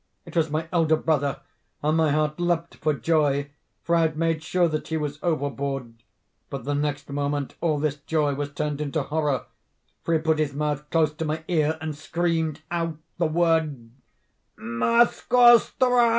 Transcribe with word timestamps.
It 0.25 0.35
was 0.35 0.49
my 0.49 0.67
elder 0.73 0.95
brother, 0.95 1.41
and 1.83 1.95
my 1.97 2.09
heart 2.11 2.39
leaped 2.39 2.73
for 2.77 2.91
joy, 2.95 3.51
for 3.83 3.95
I 3.95 4.01
had 4.01 4.17
made 4.17 4.41
sure 4.41 4.67
that 4.67 4.87
he 4.87 4.97
was 4.97 5.19
overboard—but 5.21 6.63
the 6.63 6.73
next 6.73 7.07
moment 7.11 7.53
all 7.61 7.77
this 7.77 7.97
joy 7.97 8.33
was 8.33 8.49
turned 8.51 8.81
into 8.81 9.03
horror—for 9.03 10.13
he 10.15 10.19
put 10.19 10.39
his 10.39 10.55
mouth 10.55 10.89
close 10.89 11.13
to 11.13 11.25
my 11.25 11.43
ear, 11.47 11.77
and 11.81 11.95
screamed 11.95 12.61
out 12.71 12.97
the 13.19 13.27
word 13.27 13.91
'_Moskoe 14.57 15.59
ström! 15.77 16.09